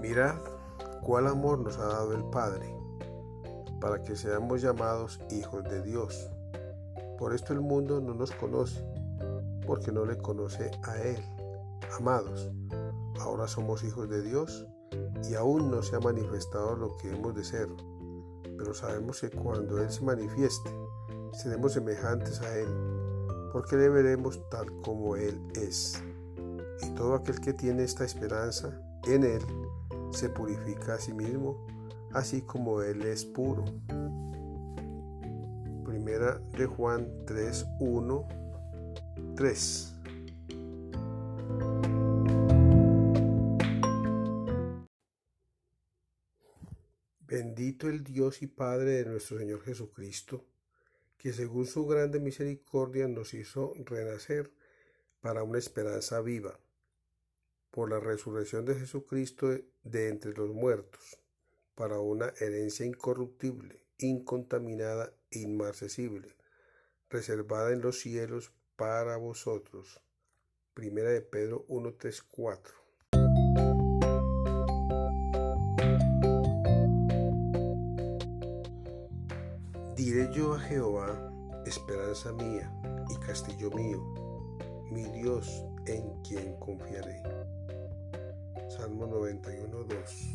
[0.00, 0.36] Mirad
[1.02, 2.74] cuál amor nos ha dado el Padre,
[3.82, 6.30] para que seamos llamados hijos de Dios.
[7.18, 8.82] Por esto el mundo no nos conoce,
[9.66, 11.22] porque no le conoce a Él.
[11.98, 12.50] Amados,
[13.20, 14.66] ahora somos hijos de Dios
[15.28, 17.68] y aún no se ha manifestado lo que hemos de ser,
[18.56, 20.70] pero sabemos que cuando Él se manifieste,
[21.34, 22.68] seremos semejantes a Él,
[23.52, 26.02] porque le veremos tal como Él es.
[26.80, 29.42] Y todo aquel que tiene esta esperanza en Él
[30.12, 31.66] se purifica a sí mismo,
[32.12, 33.64] así como Él es puro.
[35.84, 38.28] Primera de Juan 3, 1,
[39.36, 39.96] 3.
[47.20, 50.44] Bendito el Dios y Padre de nuestro Señor Jesucristo,
[51.16, 54.52] que según su grande misericordia nos hizo renacer
[55.20, 56.58] para una esperanza viva,
[57.70, 59.48] por la resurrección de Jesucristo
[59.82, 61.18] de entre los muertos,
[61.74, 66.36] para una herencia incorruptible, incontaminada e inmarcesible,
[67.08, 70.00] reservada en los cielos para vosotros.
[70.74, 72.74] Primera de Pedro 1, 3, 4.
[79.96, 82.72] Diré yo a Jehová, esperanza mía
[83.10, 84.02] y castillo mío,
[84.90, 87.22] mi Dios en quien confiaré.
[88.80, 90.34] Salmo 91, 2.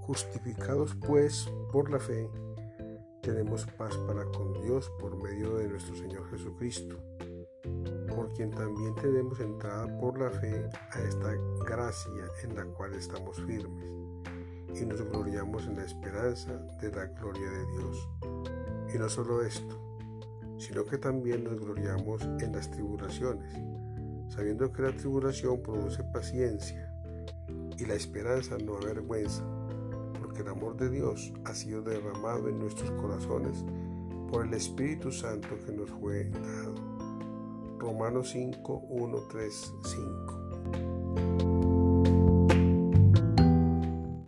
[0.00, 2.26] Justificados pues por la fe,
[3.20, 6.96] tenemos paz para con Dios por medio de nuestro Señor Jesucristo,
[8.08, 11.34] por quien también tenemos entrada por la fe a esta
[11.66, 13.90] gracia en la cual estamos firmes
[14.74, 18.08] y nos gloriamos en la esperanza de la gloria de Dios.
[18.94, 19.78] Y no solo esto,
[20.56, 23.54] sino que también nos gloriamos en las tribulaciones,
[24.28, 26.92] sabiendo que la tribulación produce paciencia
[27.78, 29.44] y la esperanza no avergüenza,
[30.18, 33.64] porque el amor de Dios ha sido derramado en nuestros corazones
[34.30, 36.74] por el Espíritu Santo que nos fue dado.
[37.78, 40.41] Romanos 5, 1, 3, 5.